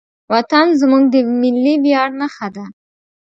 وطن 0.33 0.67
زموږ 0.81 1.03
د 1.13 1.15
ملي 1.41 1.75
ویاړ 1.83 2.09
نښه 2.19 2.47
ده. 2.55 2.65